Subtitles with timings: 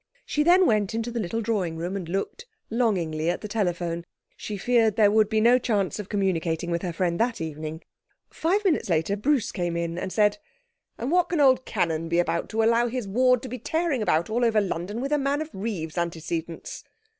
[0.25, 4.03] She then went into the little drawing room and looked longingly at the telephone.
[4.35, 7.83] She feared there would be no chance of communicating with her friend that evening.
[8.31, 10.39] Five minutes later Bruce came in and said
[10.97, 14.27] 'And what can old Cannon be about to allow his ward to be tearing about
[14.27, 16.83] all over London with a man of Reeve's antecedents?'